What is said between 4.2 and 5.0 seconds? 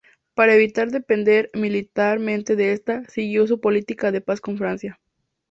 paz con Francia.